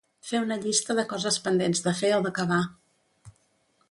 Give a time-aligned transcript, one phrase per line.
[0.27, 2.61] Fer una llista de coses pendents de fer o d’acabar.